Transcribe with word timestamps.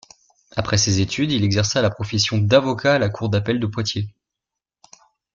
Après 0.55 0.79
ses 0.79 0.99
études, 0.99 1.31
il 1.31 1.43
exerça 1.43 1.79
la 1.83 1.91
profession 1.91 2.39
d'avocat 2.39 2.95
à 2.95 2.97
la 2.97 3.09
cour 3.09 3.29
d'appel 3.29 3.59
de 3.59 3.67
Poitiers. 3.67 4.11